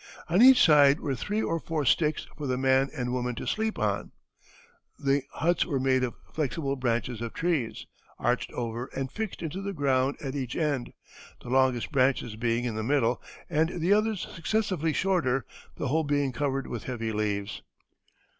[0.27, 3.77] On each side were three or four sticks for the man and woman to sleep
[3.77, 4.11] on.
[4.97, 7.85] The huts were made of flexible branches of trees,
[8.17, 10.93] arched over and fixed into the ground at each end,
[11.43, 15.45] the longest branches being in the middle, and the others successively shorter,
[15.77, 17.61] the whole being covered with heavy leaves."